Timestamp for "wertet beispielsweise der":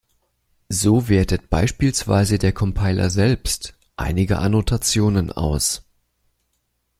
1.09-2.53